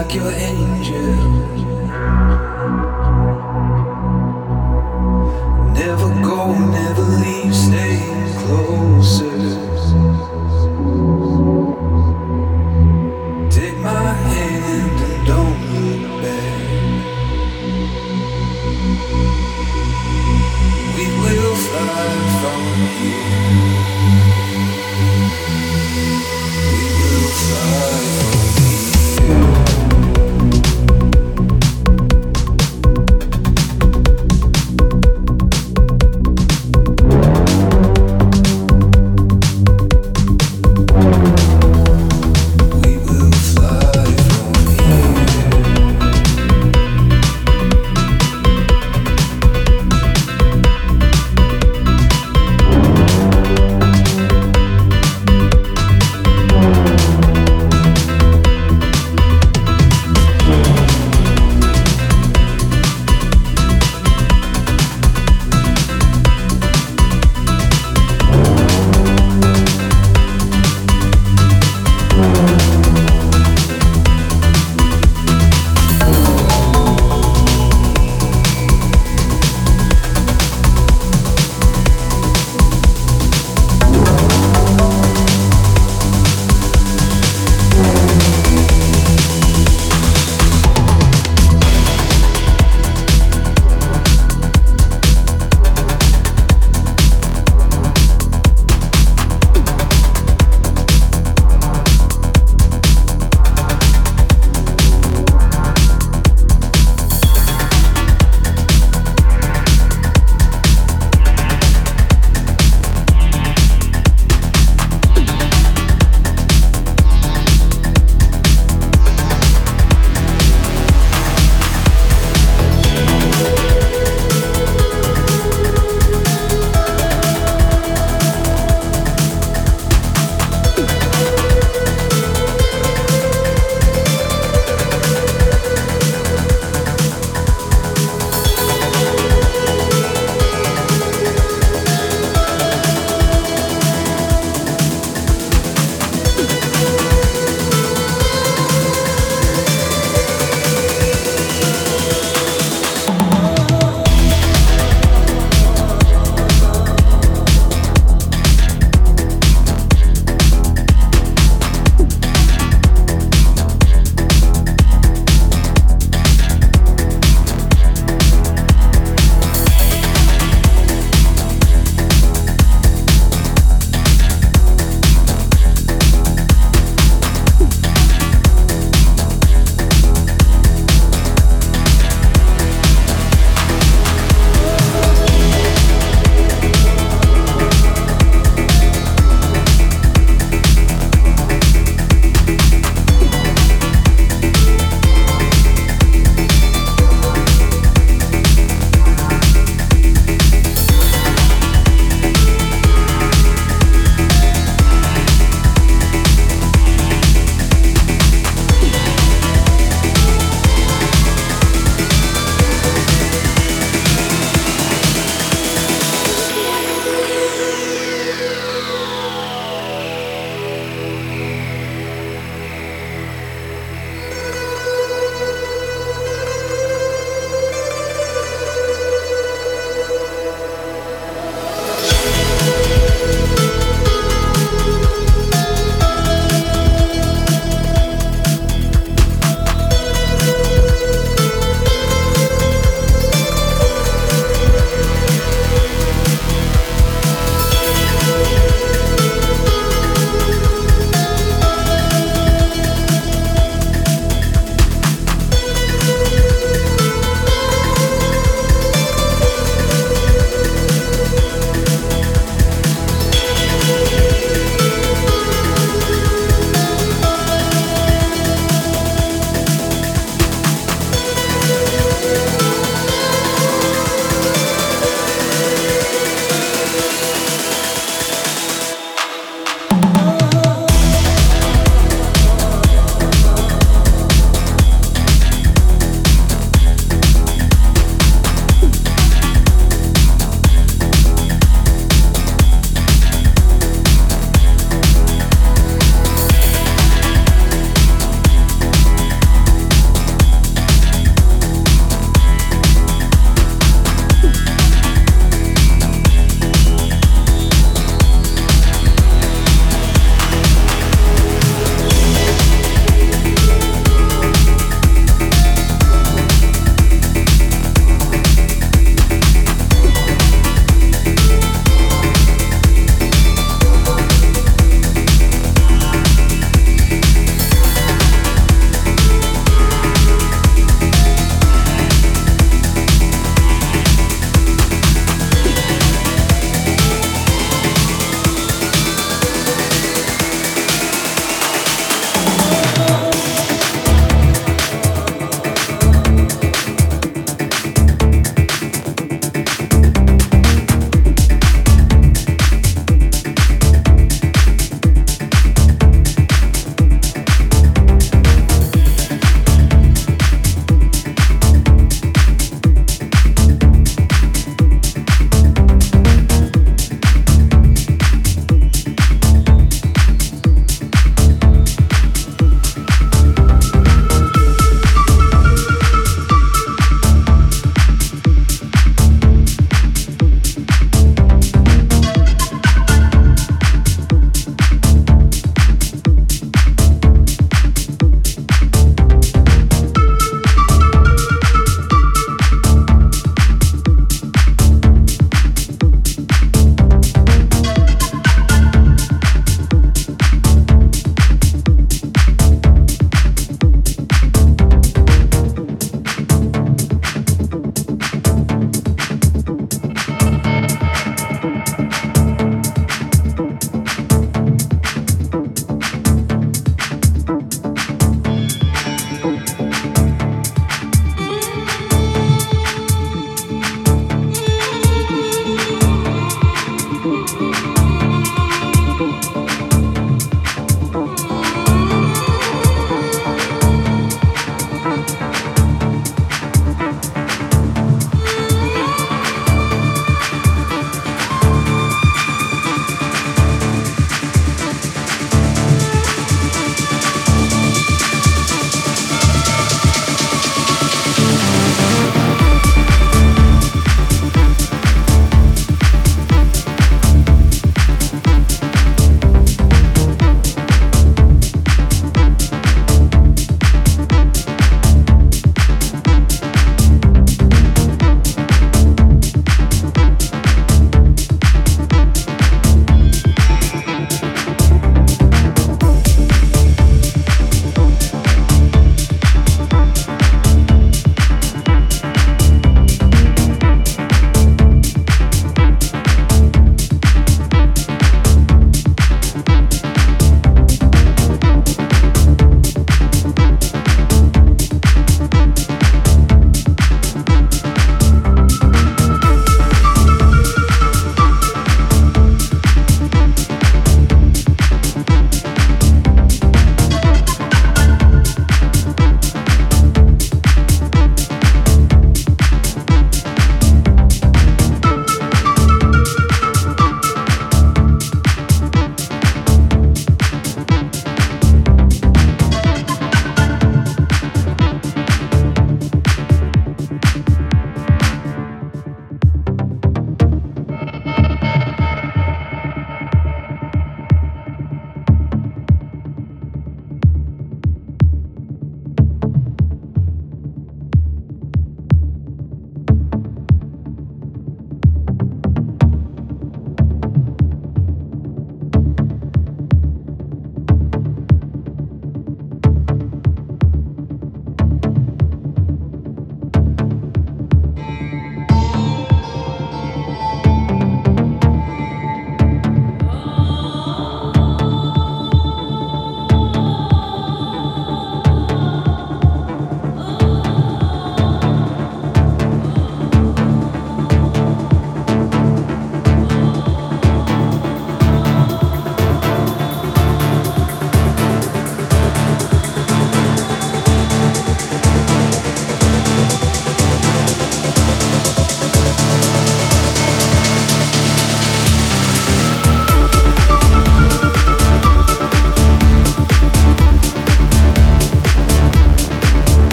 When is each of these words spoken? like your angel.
like 0.00 0.14
your 0.14 0.30
angel. 0.32 1.59